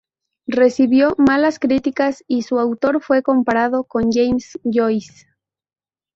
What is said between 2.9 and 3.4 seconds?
fue